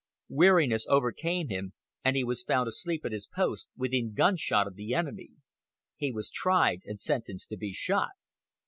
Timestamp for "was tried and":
6.11-6.99